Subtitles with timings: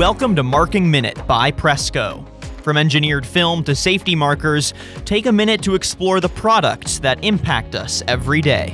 [0.00, 2.26] Welcome to Marking Minute by Presco.
[2.62, 4.72] From engineered film to safety markers,
[5.04, 8.72] take a minute to explore the products that impact us every day.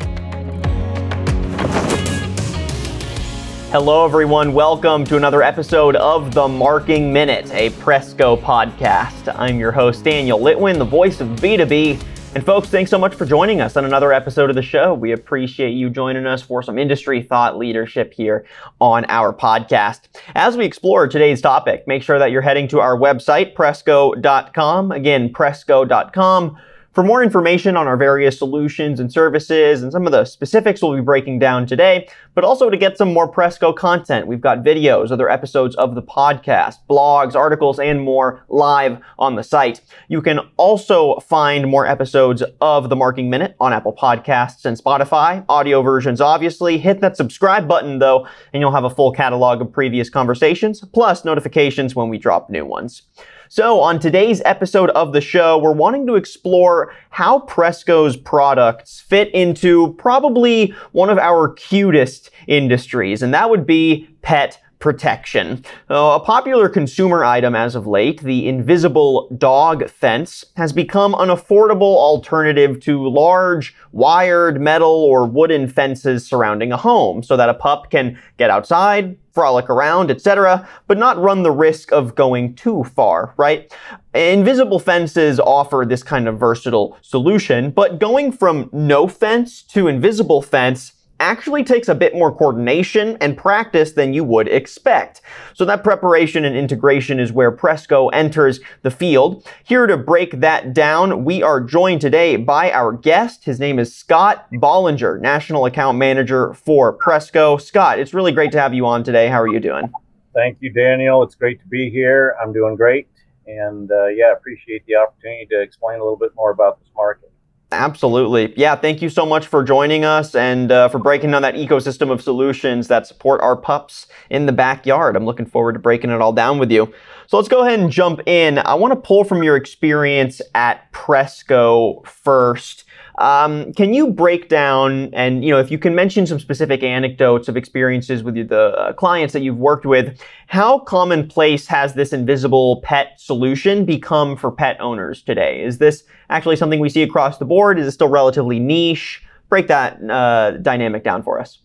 [3.72, 4.52] Hello, everyone.
[4.52, 9.34] Welcome to another episode of the Marking Minute, a Presco podcast.
[9.36, 12.00] I'm your host, Daniel Litwin, the voice of B2B
[12.36, 14.92] and folks, thanks so much for joining us on another episode of the show.
[14.92, 18.44] We appreciate you joining us for some industry thought leadership here
[18.78, 20.00] on our podcast.
[20.34, 24.92] As we explore today's topic, make sure that you're heading to our website, presco.com.
[24.92, 26.58] Again, presco.com
[26.96, 30.94] for more information on our various solutions and services and some of the specifics we'll
[30.94, 35.10] be breaking down today, but also to get some more Presco content, we've got videos,
[35.10, 39.82] other episodes of the podcast, blogs, articles, and more live on the site.
[40.08, 45.44] You can also find more episodes of the Marking Minute on Apple Podcasts and Spotify,
[45.50, 46.78] audio versions obviously.
[46.78, 51.26] Hit that subscribe button though, and you'll have a full catalog of previous conversations, plus
[51.26, 53.02] notifications when we drop new ones.
[53.48, 59.32] So, on today's episode of the show, we're wanting to explore how Presco's products fit
[59.32, 65.64] into probably one of our cutest industries, and that would be pet protection.
[65.90, 71.28] Uh, a popular consumer item as of late, the invisible dog fence, has become an
[71.28, 77.54] affordable alternative to large wired metal or wooden fences surrounding a home so that a
[77.54, 82.84] pup can get outside, frolic around, etc., but not run the risk of going too
[82.84, 83.72] far, right?
[84.14, 90.42] Invisible fences offer this kind of versatile solution, but going from no fence to invisible
[90.42, 95.20] fence actually takes a bit more coordination and practice than you would expect.
[95.54, 99.46] So that preparation and integration is where Presco enters the field.
[99.64, 103.44] Here to break that down, we are joined today by our guest.
[103.44, 107.60] His name is Scott Bollinger, National Account Manager for Presco.
[107.60, 109.28] Scott, it's really great to have you on today.
[109.28, 109.90] How are you doing?
[110.34, 111.22] Thank you, Daniel.
[111.22, 112.36] It's great to be here.
[112.42, 113.08] I'm doing great.
[113.46, 117.32] And uh, yeah, appreciate the opportunity to explain a little bit more about this market.
[117.72, 118.54] Absolutely.
[118.56, 122.12] Yeah, thank you so much for joining us and uh, for breaking down that ecosystem
[122.12, 125.16] of solutions that support our pups in the backyard.
[125.16, 126.94] I'm looking forward to breaking it all down with you.
[127.28, 128.58] So let's go ahead and jump in.
[128.58, 132.84] I want to pull from your experience at Presco first.
[133.18, 137.48] Um, can you break down and you know if you can mention some specific anecdotes
[137.48, 140.20] of experiences with the uh, clients that you've worked with?
[140.46, 145.64] How commonplace has this invisible pet solution become for pet owners today?
[145.64, 147.78] Is this actually something we see across the board?
[147.78, 149.20] Is it still relatively niche?
[149.48, 151.58] Break that uh, dynamic down for us.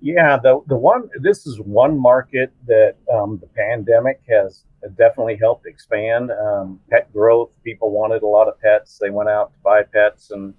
[0.00, 4.64] Yeah, the the one this is one market that um, the pandemic has
[4.96, 6.30] definitely helped expand.
[6.30, 8.98] Um, pet growth, people wanted a lot of pets.
[9.00, 10.54] They went out to buy pets and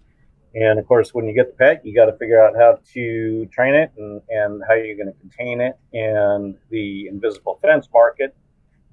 [0.56, 3.46] and of course, when you get the pet, you got to figure out how to
[3.48, 5.78] train it and, and how you're going to contain it.
[5.94, 8.34] And the invisible fence market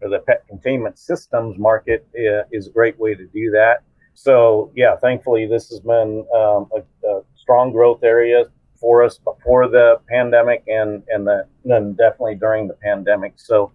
[0.02, 2.04] or the pet containment systems market
[2.50, 3.84] is a great way to do that.
[4.14, 8.44] So, yeah, thankfully, this has been um, a, a, strong growth area
[8.74, 13.34] for us before the pandemic and, and the, then definitely during the pandemic.
[13.36, 13.72] So,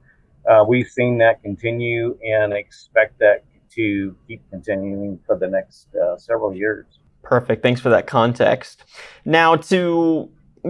[0.47, 3.43] uh, we've seen that continue and expect that
[3.75, 6.85] to keep continuing for the next uh, several years.
[7.23, 7.61] Perfect.
[7.61, 8.85] Thanks for that context.
[9.25, 10.29] Now, to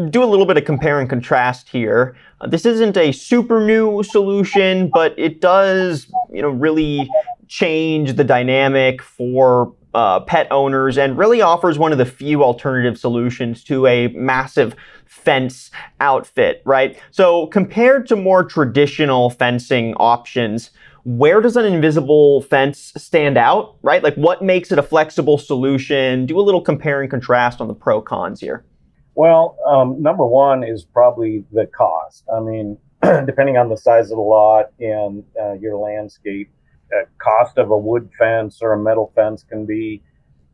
[0.09, 4.03] do a little bit of compare and contrast here, uh, this isn't a super new
[4.03, 7.09] solution, but it does, you know, really
[7.47, 12.97] change the dynamic for uh, pet owners and really offers one of the few alternative
[12.97, 14.75] solutions to a massive
[15.07, 17.00] fence outfit, right?
[17.12, 20.72] So compared to more traditional fencing options,
[21.03, 24.03] where does an invisible fence stand out, right?
[24.03, 26.25] Like what makes it a flexible solution?
[26.25, 28.66] Do a little compare and contrast on the pro cons here.
[29.16, 32.25] Well, um, number one is probably the cost.
[32.35, 36.51] I mean, depending on the size of the lot and uh, your landscape,
[36.96, 40.01] uh, cost of a wood fence or a metal fence can be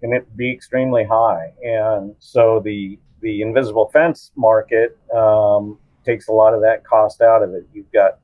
[0.02, 6.31] can it be extremely high, and so the the invisible fence market um, takes a
[6.31, 7.65] lot of that cost out of it.
[7.74, 8.19] You've got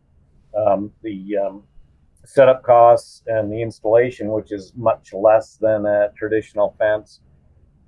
[0.56, 1.63] um, the um,
[2.25, 7.21] setup costs and the installation, which is much less than a traditional fence.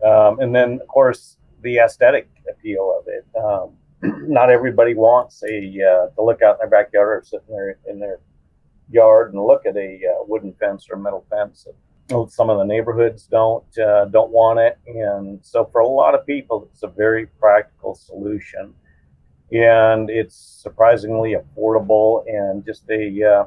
[0.04, 3.26] Um, and then, of course, the aesthetic appeal of it.
[3.38, 3.76] Um,
[4.32, 7.78] not everybody wants a uh, to look out in their backyard or sit in their
[7.88, 8.20] in their
[8.90, 11.68] yard and look at a uh, wooden fence or metal fence.
[12.30, 16.26] Some of the neighborhoods don't uh, don't want it, and so for a lot of
[16.26, 18.74] people, it's a very practical solution,
[19.54, 23.46] and it's surprisingly affordable and just a uh,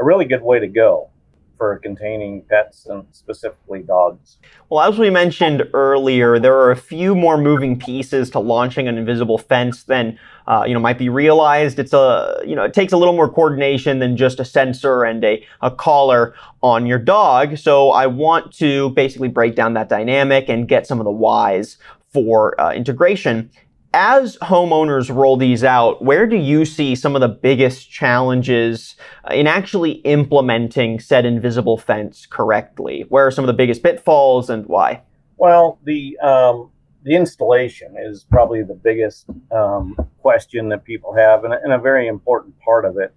[0.00, 1.11] a really good way to go.
[1.56, 4.38] For containing pets and specifically dogs.
[4.68, 8.98] Well, as we mentioned earlier, there are a few more moving pieces to launching an
[8.98, 11.78] invisible fence than uh, you know might be realized.
[11.78, 15.24] It's a you know it takes a little more coordination than just a sensor and
[15.24, 17.58] a, a collar on your dog.
[17.58, 21.78] So I want to basically break down that dynamic and get some of the whys
[22.12, 23.50] for uh, integration
[23.94, 28.96] as homeowners roll these out, where do you see some of the biggest challenges
[29.28, 33.04] uh, in actually implementing said invisible fence correctly?
[33.08, 35.02] Where are some of the biggest pitfalls and why?
[35.36, 36.70] Well, the um,
[37.04, 42.06] the installation is probably the biggest um, question that people have, and, and a very
[42.06, 43.14] important part of it.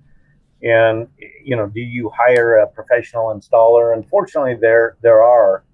[0.64, 1.08] And
[1.44, 3.94] you know, do you hire a professional installer?
[3.94, 5.65] Unfortunately, there there are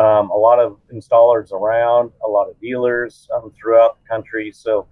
[0.00, 4.50] um, a lot of installers around, a lot of dealers um, throughout the country.
[4.50, 4.86] So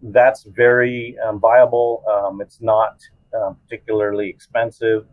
[0.00, 2.04] that's very um, viable.
[2.12, 3.02] Um, it's not
[3.36, 5.06] um, particularly expensive,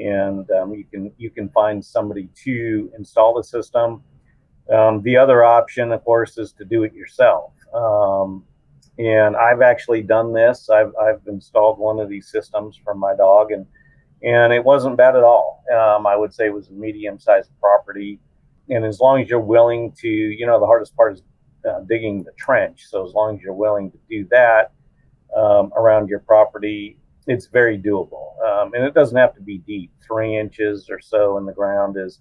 [0.00, 4.02] and um, you can you can find somebody to install the system.
[4.68, 7.52] the other option, of course, is to do it yourself.
[8.98, 10.68] and I've actually done this.
[10.68, 13.64] I've, I've installed one of these systems for my dog, and
[14.24, 15.62] and it wasn't bad at all.
[16.12, 18.18] I would say it was a medium-sized property
[18.68, 21.22] and as long as you're willing to, you know, the hardest part is
[21.68, 22.84] uh, digging the trench.
[22.88, 24.72] So as long as you're willing to do that
[25.36, 28.40] um, around your property, it's very doable.
[28.44, 29.92] Um, and it doesn't have to be deep.
[30.06, 32.20] Three inches or so in the ground is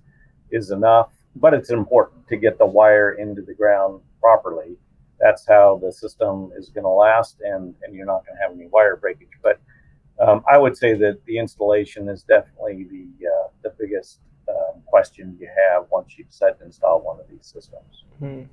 [0.51, 1.11] is enough.
[1.35, 4.77] But it's important to get the wire into the ground properly.
[5.19, 8.51] That's how the system is going to last, and and you're not going to have
[8.51, 9.29] any wire breakage.
[9.41, 9.59] But
[10.19, 14.19] um, I would say that the installation is definitely the uh, the biggest
[14.51, 18.03] um, question you have once you decide to install one of these systems.
[18.19, 18.43] Hmm.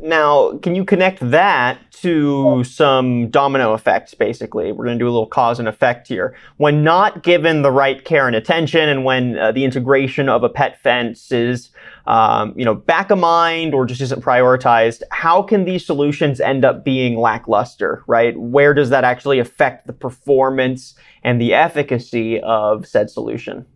[0.00, 4.72] Now, can you connect that to some domino effects, basically?
[4.72, 6.34] We're going to do a little cause and effect here.
[6.56, 10.48] When not given the right care and attention, and when uh, the integration of a
[10.48, 11.70] pet fence is,
[12.06, 16.64] um, you know, back of mind or just isn't prioritized, how can these solutions end
[16.64, 18.36] up being lackluster, right?
[18.36, 23.66] Where does that actually affect the performance and the efficacy of said solution?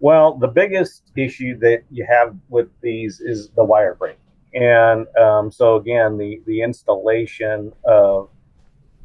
[0.00, 4.16] Well, the biggest issue that you have with these is the wire break.
[4.54, 8.30] And um, so, again, the, the installation of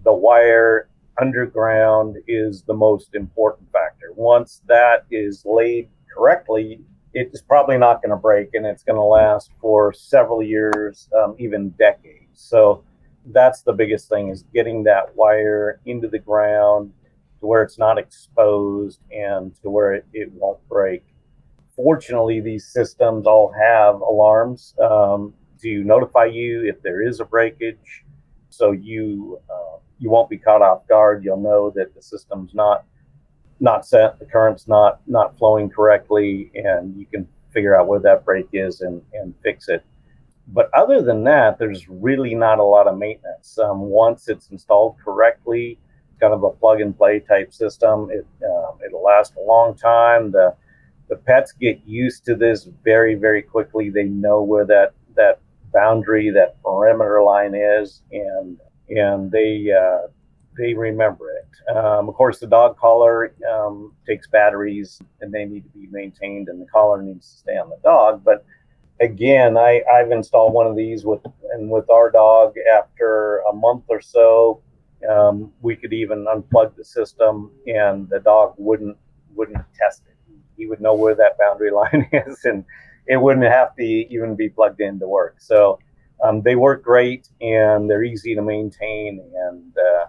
[0.03, 4.13] the wire underground is the most important factor.
[4.15, 6.79] Once that is laid correctly,
[7.13, 11.35] it's probably not going to break and it's going to last for several years, um,
[11.39, 12.33] even decades.
[12.33, 12.83] So,
[13.27, 16.91] that's the biggest thing is getting that wire into the ground
[17.43, 21.03] to where it's not exposed and to where it, it won't break.
[21.75, 28.05] Fortunately, these systems all have alarms um, to notify you if there is a breakage,
[28.49, 31.25] so you uh, you won't be caught off guard.
[31.25, 32.85] You'll know that the system's not
[33.59, 38.23] not set, the current's not not flowing correctly, and you can figure out where that
[38.23, 39.83] break is and, and fix it.
[40.47, 43.59] But other than that, there's really not a lot of maintenance.
[43.59, 45.77] Um, once it's installed correctly,
[46.23, 48.09] kind of a plug and play type system.
[48.09, 50.31] It um, it'll last a long time.
[50.31, 50.55] The
[51.09, 53.89] the pets get used to this very very quickly.
[53.89, 55.39] They know where that that
[55.73, 58.57] boundary, that perimeter line is, and
[58.89, 60.07] and they uh,
[60.57, 61.75] they remember it.
[61.75, 66.47] Um, of course, the dog collar um, takes batteries, and they need to be maintained,
[66.47, 68.23] and the collar needs to stay on the dog.
[68.23, 68.45] But
[69.01, 71.21] again, I, I've installed one of these with
[71.51, 74.61] and with our dog after a month or so
[75.09, 78.97] um, we could even unplug the system, and the dog wouldn't
[79.35, 80.15] wouldn't test it.
[80.57, 82.65] He would know where that boundary line is, and
[83.07, 85.35] it wouldn't have to even be plugged in to work.
[85.39, 85.79] So
[86.23, 89.19] um, they work great, and they're easy to maintain.
[89.49, 90.05] And uh,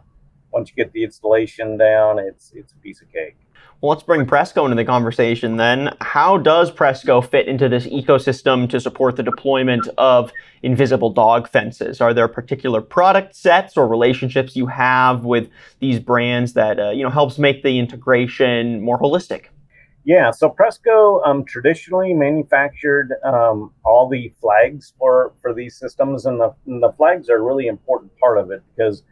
[0.54, 3.36] once you get the installation down, it's it's a piece of cake.
[3.80, 5.94] Well, let's bring Presco into the conversation then.
[6.00, 10.32] How does Presco fit into this ecosystem to support the deployment of
[10.62, 12.00] invisible dog fences?
[12.00, 17.02] Are there particular product sets or relationships you have with these brands that uh, you
[17.02, 19.46] know helps make the integration more holistic?
[20.06, 26.40] Yeah, so Presco um, traditionally manufactured um, all the flags for for these systems, and
[26.40, 29.02] the, and the flags are a really important part of it because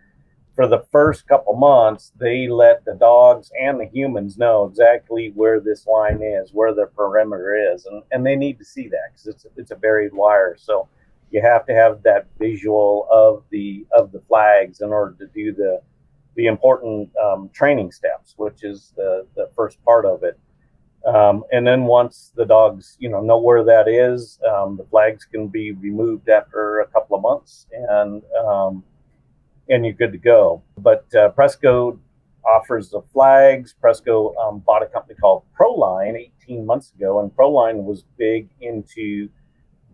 [0.55, 5.61] for the first couple months, they let the dogs and the humans know exactly where
[5.61, 9.27] this line is, where the perimeter is, and, and they need to see that because
[9.27, 10.57] it's it's a buried wire.
[10.59, 10.89] So
[11.31, 15.55] you have to have that visual of the of the flags in order to do
[15.55, 15.81] the
[16.37, 20.39] the important um, training steps, which is the the first part of it.
[21.07, 25.25] Um, and then once the dogs, you know, know where that is, um, the flags
[25.25, 28.85] can be removed after a couple of months, and um,
[29.69, 30.63] and you're good to go.
[30.79, 31.99] But uh, Presco
[32.45, 33.75] offers the flags.
[33.83, 39.29] Presco um, bought a company called Proline 18 months ago, and Proline was big into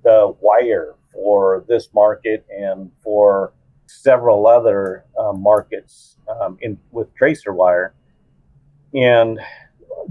[0.03, 3.53] the wire for this market and for
[3.87, 7.95] several other uh, markets um, in with tracer wire.
[8.95, 9.39] And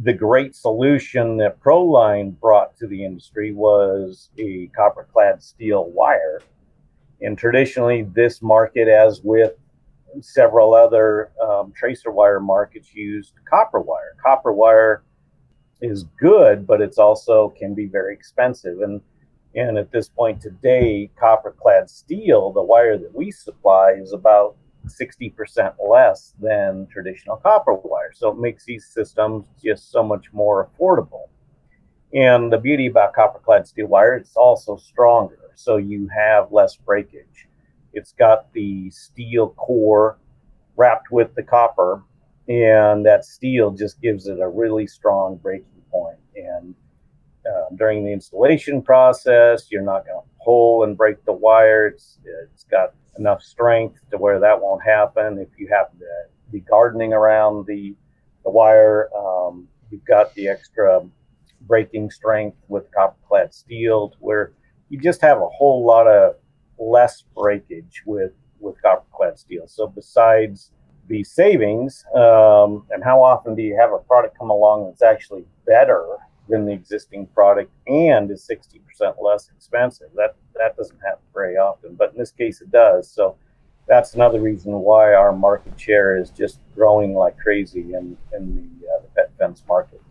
[0.03, 6.41] the great solution that Proline brought to the industry was a copper clad steel wire.
[7.21, 9.53] And traditionally, this market, as with
[10.21, 14.15] several other um, tracer wire markets, used copper wire.
[14.23, 15.03] Copper wire
[15.81, 18.81] is good, but it's also can be very expensive.
[18.81, 19.01] And
[19.55, 24.55] and at this point today, copper clad steel, the wire that we supply, is about
[24.85, 28.11] 60% less than traditional copper wire.
[28.13, 31.29] So it makes these systems just so much more affordable.
[32.17, 35.51] And the beauty about copper clad steel wire, it's also stronger.
[35.53, 37.47] So you have less breakage.
[37.93, 40.17] It's got the steel core
[40.75, 42.03] wrapped with the copper,
[42.47, 46.17] and that steel just gives it a really strong breaking point.
[46.35, 46.73] And
[47.45, 51.85] uh, during the installation process, you're not going to pull and break the wire.
[51.85, 52.17] It's,
[52.51, 55.37] it's got enough strength to where that won't happen.
[55.37, 57.95] If you happen to be gardening around the,
[58.43, 61.01] the wire, um, you've got the extra
[61.61, 64.51] breaking strength with copper clad steel to where
[64.89, 66.35] you just have a whole lot of
[66.79, 69.67] less breakage with, with copper clad steel.
[69.67, 70.71] So besides
[71.07, 75.45] the savings, um, and how often do you have a product come along that's actually
[75.65, 76.05] better
[76.49, 80.07] than the existing product and is 60% less expensive.
[80.15, 83.09] That that doesn't happen very often, but in this case it does.
[83.09, 83.37] So
[83.87, 88.87] that's another reason why our market share is just growing like crazy in, in the,
[88.87, 90.01] uh, the pet fence market.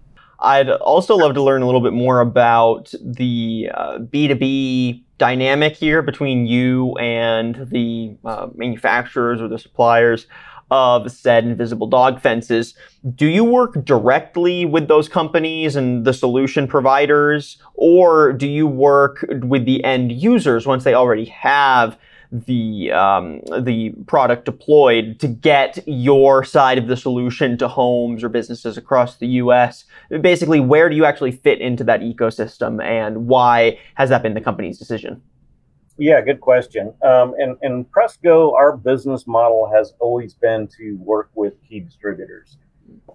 [0.47, 6.03] I'd also love to learn a little bit more about the uh, B2B dynamic here
[6.03, 10.29] between you and the uh, manufacturers or the suppliers
[10.71, 12.75] of said invisible dog fences.
[13.17, 19.25] Do you work directly with those companies and the solution providers, or do you work
[19.43, 21.99] with the end users once they already have
[22.33, 28.29] the um, the product deployed to get your side of the solution to homes or
[28.29, 29.85] businesses across the U.S.
[30.21, 34.41] Basically, where do you actually fit into that ecosystem, and why has that been the
[34.41, 35.23] company's decision?
[35.99, 36.93] Yeah, good question.
[37.03, 42.59] Um, and, and Presco, our business model has always been to work with key distributors.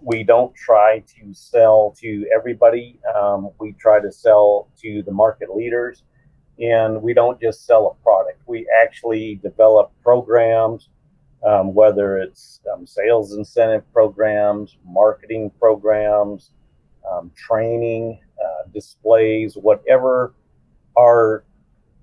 [0.02, 3.00] We don't try to sell to everybody.
[3.16, 6.04] Um, we try to sell to the market leaders.
[6.62, 8.42] And we don't just sell a product.
[8.46, 10.90] We actually develop programs,
[11.46, 16.52] um, whether it's um, sales incentive programs, marketing programs,
[17.12, 20.36] um, training, uh, displays, whatever
[20.98, 21.44] our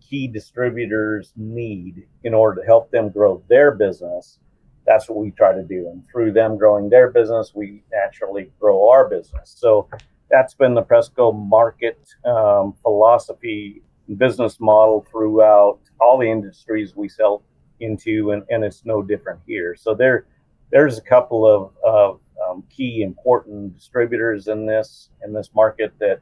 [0.01, 4.39] key distributors need in order to help them grow their business.
[4.87, 5.89] That's what we try to do.
[5.89, 9.55] And through them growing their business, we naturally grow our business.
[9.57, 9.89] So
[10.31, 13.83] that's been the Presco market um, philosophy
[14.15, 17.43] business model throughout all the industries we sell
[17.81, 19.75] into, and, and it's no different here.
[19.77, 20.27] So there,
[20.71, 26.21] there's a couple of, of um, key important distributors in this in this market that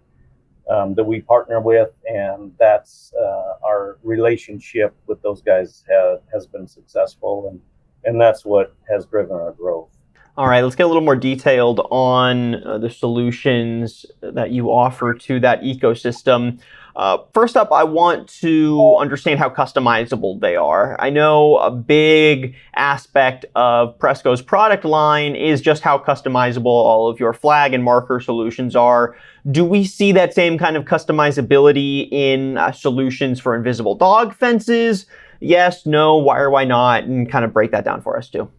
[0.68, 6.46] um, that we partner with, and that's uh, our relationship with those guys ha- has
[6.46, 7.60] been successful, and
[8.04, 9.95] and that's what has driven our growth.
[10.38, 15.14] All right, let's get a little more detailed on uh, the solutions that you offer
[15.14, 16.60] to that ecosystem.
[16.94, 20.94] Uh, first up, I want to understand how customizable they are.
[21.00, 27.18] I know a big aspect of Presco's product line is just how customizable all of
[27.18, 29.16] your flag and marker solutions are.
[29.50, 35.06] Do we see that same kind of customizability in uh, solutions for invisible dog fences?
[35.40, 37.04] Yes, no, why or why not?
[37.04, 38.50] And kind of break that down for us too.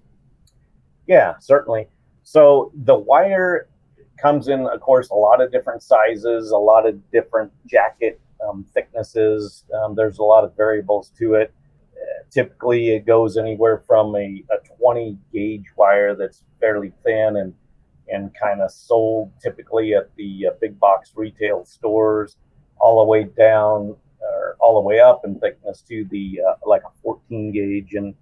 [1.08, 1.88] Yeah, certainly.
[2.24, 3.70] So the wire
[4.22, 8.66] comes in, of course, a lot of different sizes, a lot of different jacket um,
[8.74, 9.64] thicknesses.
[9.74, 11.54] Um, there's a lot of variables to it.
[11.94, 17.54] Uh, typically, it goes anywhere from a, a 20 gauge wire that's fairly thin and
[18.10, 22.38] and kind of sold typically at the uh, big box retail stores,
[22.80, 26.84] all the way down or all the way up in thickness to the uh, like
[26.84, 27.96] a 14 gauge.
[27.96, 28.16] And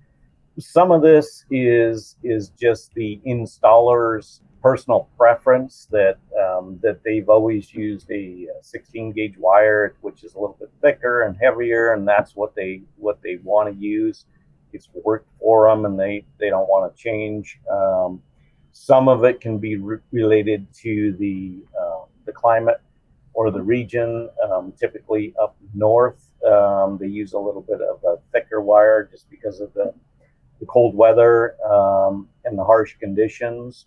[0.59, 7.73] some of this is is just the installer's personal preference that um, that they've always
[7.73, 12.35] used a 16 gauge wire, which is a little bit thicker and heavier, and that's
[12.35, 14.25] what they what they want to use.
[14.73, 17.59] It's worked for them, and they they don't want to change.
[17.71, 18.21] Um,
[18.71, 22.81] some of it can be re- related to the uh, the climate
[23.33, 24.29] or the region.
[24.43, 29.29] Um, typically up north, um, they use a little bit of a thicker wire just
[29.29, 29.93] because of the
[30.59, 33.85] the cold weather um, and the harsh conditions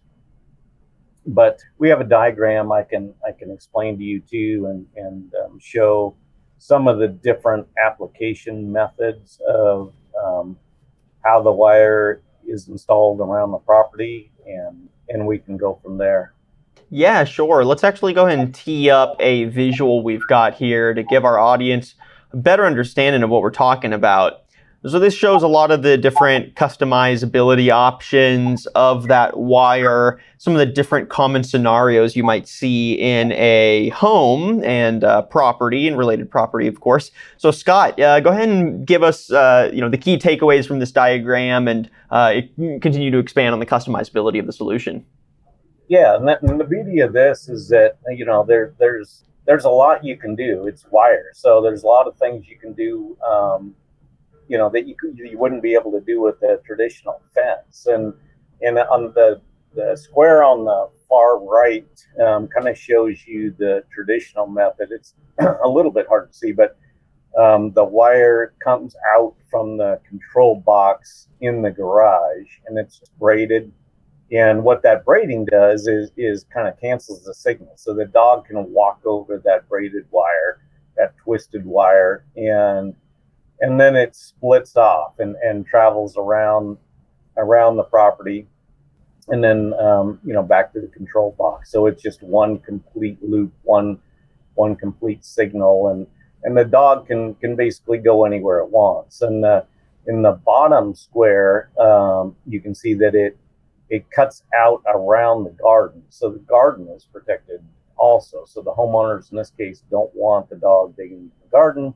[1.26, 5.32] but we have a diagram I can I can explain to you too and and
[5.44, 6.16] um, show
[6.58, 10.56] some of the different application methods of um,
[11.22, 16.34] how the wire is installed around the property and and we can go from there.
[16.90, 17.64] Yeah, sure.
[17.64, 21.38] Let's actually go ahead and tee up a visual we've got here to give our
[21.38, 21.94] audience
[22.32, 24.44] a better understanding of what we're talking about.
[24.86, 30.60] So this shows a lot of the different customizability options of that wire, some of
[30.60, 36.30] the different common scenarios you might see in a home and uh, property and related
[36.30, 37.10] property, of course.
[37.38, 40.78] So Scott, uh, go ahead and give us, uh, you know, the key takeaways from
[40.78, 45.04] this diagram and uh, continue to expand on the customizability of the solution.
[45.88, 50.04] Yeah, and, the beauty of this is that you know there there's there's a lot
[50.04, 50.66] you can do.
[50.66, 53.16] It's wire, so there's a lot of things you can do.
[53.26, 53.74] Um,
[54.48, 57.86] you know that you you wouldn't be able to do with a traditional fence.
[57.86, 58.14] And
[58.62, 59.40] and on the
[59.74, 61.86] the square on the far right
[62.24, 64.88] um, kind of shows you the traditional method.
[64.90, 66.76] It's a little bit hard to see, but
[67.38, 73.72] um, the wire comes out from the control box in the garage and it's braided.
[74.30, 77.72] And what that braiding does is, is kind of cancels the signal.
[77.76, 80.60] So the dog can walk over that braided wire,
[80.96, 82.94] that twisted wire, and
[83.60, 86.76] and then it splits off and, and travels around
[87.36, 88.46] around the property
[89.28, 91.70] and then um, you know back to the control box.
[91.70, 93.98] So it's just one complete loop one
[94.54, 96.06] one complete signal and
[96.44, 99.22] and the dog can can basically go anywhere it wants.
[99.22, 99.44] And
[100.06, 103.36] in the bottom square um, you can see that it
[103.90, 106.02] it cuts out around the garden.
[106.10, 107.62] So the garden is protected
[107.96, 108.44] also.
[108.46, 111.94] So the homeowners in this case don't want the dog digging the garden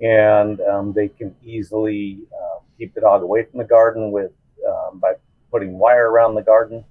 [0.00, 4.32] and um, they can easily uh, keep the dog away from the garden with
[4.68, 5.12] um, by
[5.50, 6.84] putting wire around the garden.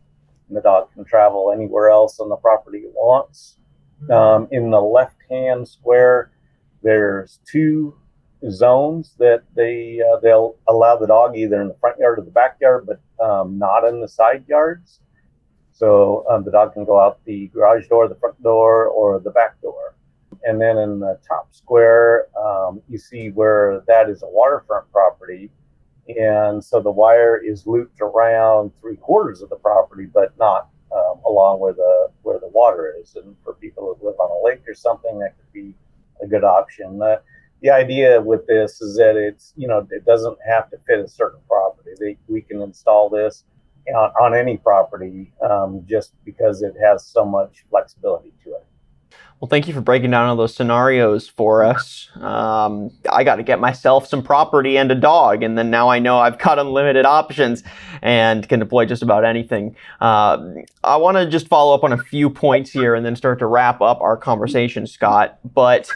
[0.48, 3.58] And the dog can travel anywhere else on the property it wants.
[4.04, 4.12] Mm-hmm.
[4.12, 6.32] Um, in the left-hand square,
[6.84, 7.96] there's two
[8.52, 12.32] zones that they uh, they'll allow the dog either in the front yard or the
[12.32, 15.00] backyard, but um, not in the side yards.
[15.74, 19.32] So um, the dog can go out the garage door, the front door, or the
[19.32, 19.96] back door.
[20.44, 25.52] And then in the top square, um, you see where that is a waterfront property.
[26.08, 31.20] And so the wire is looped around three quarters of the property, but not um,
[31.26, 33.16] along where the where the water is.
[33.16, 35.76] And for people who live on a lake or something, that could be
[36.22, 36.98] a good option.
[37.00, 37.22] The,
[37.62, 41.08] the idea with this is that it's you know it doesn't have to fit a
[41.08, 41.92] certain property.
[42.00, 43.44] They, we can install this
[43.96, 48.66] on, on any property um, just because it has so much flexibility to it.
[49.40, 52.10] Well, thank you for breaking down all those scenarios for us.
[52.16, 56.00] Um, I got to get myself some property and a dog, and then now I
[56.00, 57.62] know I've got unlimited options
[58.02, 59.76] and can deploy just about anything.
[60.02, 60.44] Uh,
[60.84, 63.46] I want to just follow up on a few points here and then start to
[63.46, 65.38] wrap up our conversation, Scott.
[65.54, 65.92] But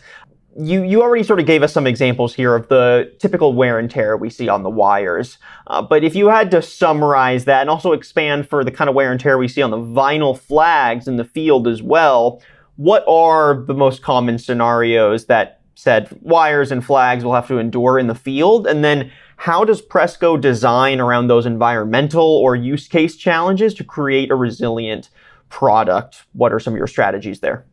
[0.55, 3.89] you you already sort of gave us some examples here of the typical wear and
[3.89, 5.39] tear we see on the wires.
[5.65, 8.95] Uh, but if you had to summarize that and also expand for the kind of
[8.95, 12.39] wear and tear we see on the vinyl flags in the field as well
[12.75, 17.97] what are the most common scenarios that said wires and flags will have to endure
[17.97, 18.67] in the field?
[18.67, 24.29] And then how does Presco design around those environmental or use case challenges to create
[24.31, 25.09] a resilient
[25.49, 26.25] product?
[26.33, 27.65] What are some of your strategies there?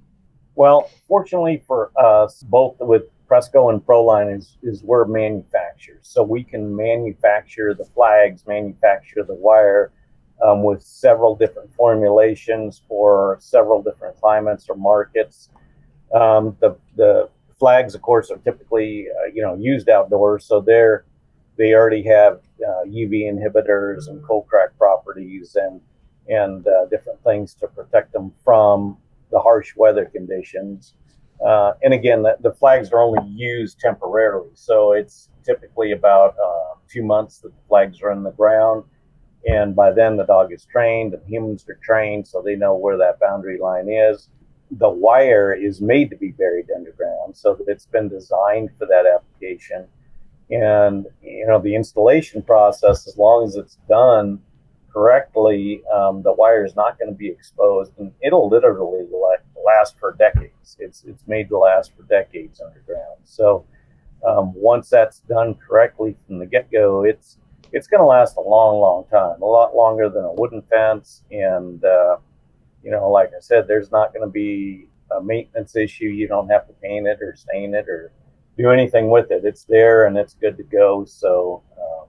[0.54, 6.00] Well, fortunately for us, both with Presco and Proline is, is we're manufacturers.
[6.02, 9.92] So we can manufacture the flags, manufacture the wire,
[10.44, 15.50] um, with several different formulations for several different climates or markets.
[16.14, 21.04] Um, the, the flags, of course, are typically uh, you know used outdoors, so they're
[21.56, 25.80] they already have uh, UV inhibitors and cold crack properties and
[26.28, 28.96] and uh, different things to protect them from
[29.30, 30.94] the harsh weather conditions.
[31.44, 36.74] Uh, and again, the, the, flags are only used temporarily, so it's typically about uh,
[36.90, 38.82] two months that the flags are in the ground
[39.46, 42.96] and by then the dog is trained and humans are trained so they know where
[42.96, 44.28] that boundary line is.
[44.72, 49.06] The wire is made to be buried underground so that it's been designed for that
[49.06, 49.86] application.
[50.50, 54.40] And you know the installation process as long as it's done
[54.92, 59.06] correctly um, the wire is not going to be exposed and it'll literally
[59.64, 60.76] last for decades.
[60.78, 63.20] It's it's made to last for decades underground.
[63.24, 63.64] So
[64.26, 67.38] um, once that's done correctly from the get-go it's
[67.72, 71.22] it's going to last a long, long time, a lot longer than a wooden fence.
[71.30, 72.16] And, uh,
[72.82, 76.06] you know, like I said, there's not going to be a maintenance issue.
[76.06, 78.12] You don't have to paint it or stain it or
[78.56, 79.44] do anything with it.
[79.44, 81.04] It's there and it's good to go.
[81.04, 82.06] So um,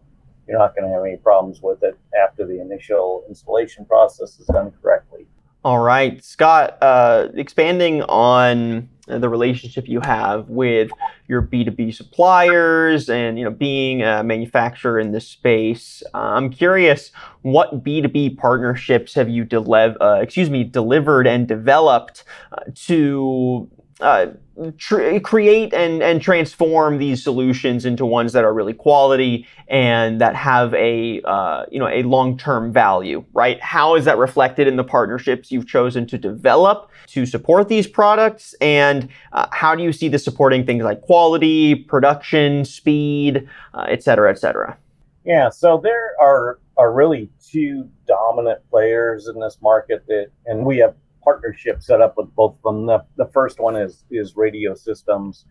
[0.48, 4.48] you're not going to have any problems with it after the initial installation process is
[4.48, 5.28] done correctly.
[5.64, 10.92] All right, Scott, uh, expanding on the relationship you have with
[11.28, 16.04] your B2B suppliers and you know being a manufacturer in this space.
[16.14, 22.24] Uh, I'm curious what B2B partnerships have you deliv- uh, excuse me delivered and developed
[22.52, 23.70] uh, to
[24.00, 24.28] uh,
[24.78, 30.36] tr- create and, and transform these solutions into ones that are really quality and that
[30.36, 33.62] have a uh, you know a long-term value right?
[33.62, 38.56] How is that reflected in the partnerships you've chosen to develop to support these products?
[38.62, 44.04] And uh, how do you see this supporting things like quality production speed uh, et
[44.04, 44.78] cetera et cetera?
[45.26, 50.78] Yeah so there are are really two dominant players in this market that and we
[50.78, 52.86] have partnership set up with both of them.
[52.86, 55.46] The, the first one is is Radio Systems,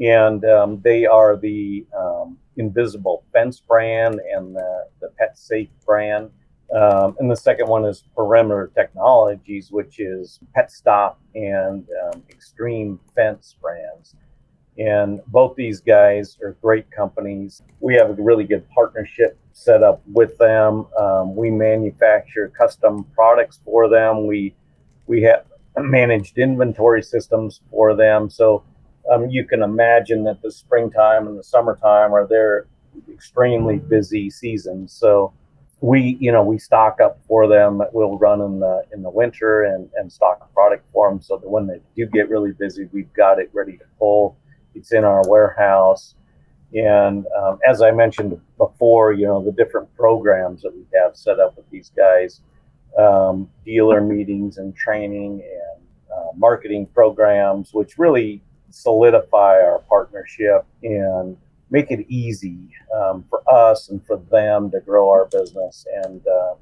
[0.00, 6.30] and um, they are the um, Invisible Fence brand and the, the Pet Safe brand.
[6.74, 12.98] Um, and the second one is Perimeter Technologies, which is Pet Stop and um, Extreme
[13.14, 14.16] Fence brands.
[14.78, 17.62] And both these guys are great companies.
[17.80, 20.86] We have a really good partnership set up with them.
[20.98, 24.26] Um, we manufacture custom products for them.
[24.26, 24.54] We
[25.06, 25.44] we have
[25.78, 28.30] managed inventory systems for them.
[28.30, 28.64] So
[29.10, 32.66] um, you can imagine that the springtime and the summertime are their
[33.12, 34.92] extremely busy seasons.
[34.92, 35.32] So
[35.80, 37.82] we, you know, we stock up for them.
[37.92, 41.48] We'll run in the in the winter and and stock product for them so that
[41.48, 44.36] when they do get really busy, we've got it ready to pull.
[44.74, 46.14] It's in our warehouse.
[46.72, 51.38] And um, as I mentioned before, you know, the different programs that we have set
[51.38, 52.40] up with these guys
[52.98, 61.36] um, dealer meetings and training and uh, marketing programs, which really solidify our partnership and
[61.70, 65.86] make it easy um, for us and for them to grow our business.
[66.04, 66.54] And uh,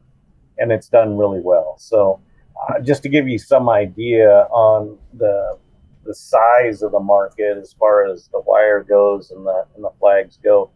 [0.59, 1.77] and it's done really well.
[1.79, 2.21] So,
[2.69, 5.59] uh, just to give you some idea on the
[6.05, 9.91] the size of the market as far as the wire goes and the and the
[9.99, 10.71] flags go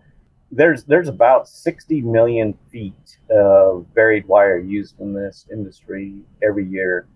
[0.55, 7.07] there's there's about 60 million feet of buried wire used in this industry every year,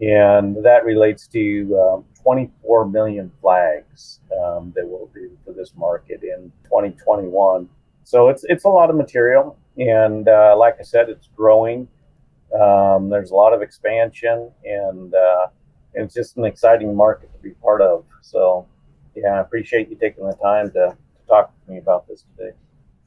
[0.00, 6.22] and that relates to um, 24 million flags um, that will do for this market
[6.22, 7.68] in 2021.
[8.04, 11.88] So it's it's a lot of material, and uh, like I said, it's growing.
[12.54, 15.48] Um, there's a lot of expansion, and uh,
[15.94, 18.04] it's just an exciting market to be part of.
[18.22, 18.66] So,
[19.16, 22.52] yeah, I appreciate you taking the time to, to talk to me about this today.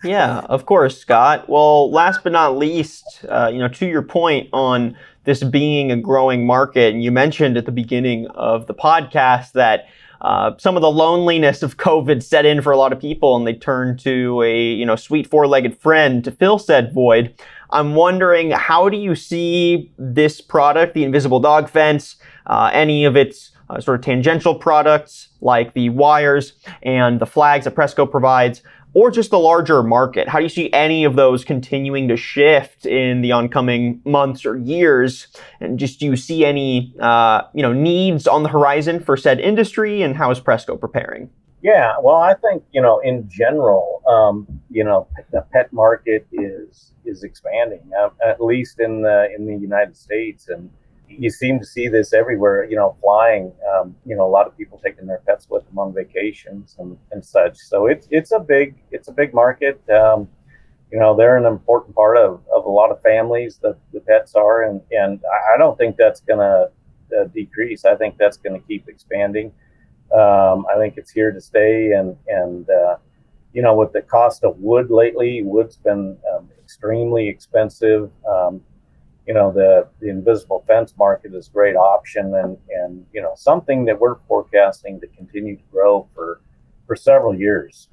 [0.04, 1.50] Yeah, of course, Scott.
[1.50, 5.98] Well, last but not least, uh, you know, to your point on this being a
[5.98, 9.88] growing market, and you mentioned at the beginning of the podcast that
[10.22, 13.46] uh, some of the loneliness of COVID set in for a lot of people, and
[13.46, 17.34] they turned to a you know sweet four-legged friend to fill said void.
[17.72, 22.16] I'm wondering, how do you see this product, the Invisible Dog Fence,
[22.48, 27.66] uh, any of its uh, sort of tangential products like the wires and the flags
[27.66, 28.64] that Presco provides?
[28.94, 30.28] Or just the larger market?
[30.28, 34.58] How do you see any of those continuing to shift in the oncoming months or
[34.58, 35.28] years?
[35.60, 39.40] And just do you see any uh, you know needs on the horizon for said
[39.40, 41.30] industry, and how is Presco preparing?
[41.62, 46.94] Yeah, well, I think you know in general, um, you know, the pet market is
[47.06, 50.70] is expanding, uh, at least in the in the United States, and
[51.10, 52.66] you seem to see this everywhere.
[52.70, 53.52] You know, flying.
[53.74, 56.98] Um, you know, a lot of people taking their pets with them on vacations and,
[57.12, 57.58] and such.
[57.58, 59.82] So it's it's a big it's a big market.
[59.90, 60.28] Um,
[60.92, 63.60] you know, they're an important part of, of a lot of families.
[63.62, 65.20] The, the pets are, and and
[65.54, 66.72] I don't think that's going to
[67.18, 67.86] uh, decrease.
[67.86, 69.52] I think that's going to keep expanding.
[70.14, 72.98] Um, I think it's here to stay, and and uh,
[73.54, 78.12] you know, with the cost of wood lately, wood's been um, extremely expensive.
[78.28, 78.62] Um,
[79.30, 83.34] you know the the invisible fence market is a great option and and you know
[83.36, 86.42] something that we're forecasting to continue to grow for
[86.88, 87.90] for several years.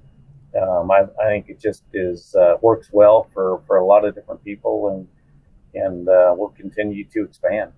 [0.59, 4.15] Um, I, I, think it just is uh, works well for for a lot of
[4.15, 7.73] different people and and uh, will continue to expand.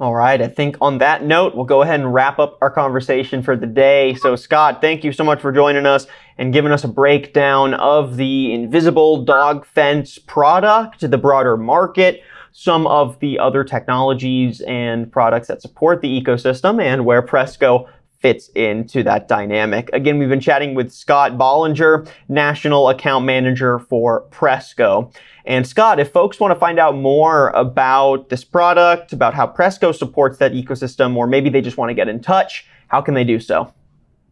[0.00, 0.42] All right.
[0.42, 3.66] I think on that note, we'll go ahead and wrap up our conversation for the
[3.66, 4.14] day.
[4.14, 8.16] So, Scott, thank you so much for joining us and giving us a breakdown of
[8.16, 15.48] the invisible dog fence product, the broader market, some of the other technologies and products
[15.48, 17.88] that support the ecosystem and where Presco
[18.20, 19.90] fits into that dynamic.
[19.92, 25.12] Again, we've been chatting with Scott Bollinger, National Account Manager for Presco.
[25.44, 29.92] And Scott, if folks want to find out more about this product, about how Presco
[29.92, 33.24] supports that ecosystem, or maybe they just want to get in touch, how can they
[33.24, 33.72] do so?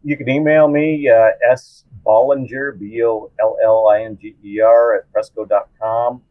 [0.03, 4.61] You can email me, uh, S Bollinger, B O L L I N G E
[4.61, 6.21] R, at presco.com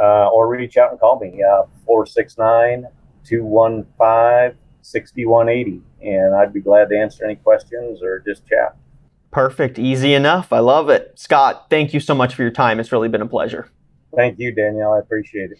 [0.00, 2.86] uh, or reach out and call me, uh, 469
[3.24, 5.82] 215 6180.
[6.02, 8.76] And I'd be glad to answer any questions or just chat.
[9.30, 9.78] Perfect.
[9.78, 10.52] Easy enough.
[10.52, 11.12] I love it.
[11.18, 12.78] Scott, thank you so much for your time.
[12.78, 13.68] It's really been a pleasure.
[14.14, 14.92] Thank you, Daniel.
[14.92, 15.58] I appreciate it.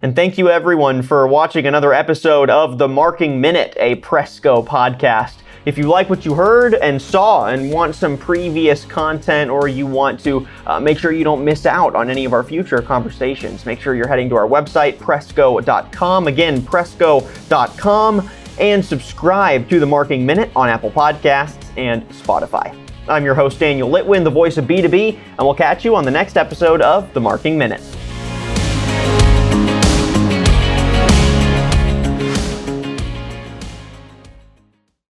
[0.00, 5.43] And thank you, everyone, for watching another episode of the Marking Minute, a Presco podcast.
[5.64, 9.86] If you like what you heard and saw and want some previous content, or you
[9.86, 13.64] want to uh, make sure you don't miss out on any of our future conversations,
[13.64, 16.26] make sure you're heading to our website, presco.com.
[16.26, 22.78] Again, presco.com, and subscribe to the Marking Minute on Apple Podcasts and Spotify.
[23.08, 26.10] I'm your host, Daniel Litwin, the voice of B2B, and we'll catch you on the
[26.10, 27.82] next episode of the Marking Minute.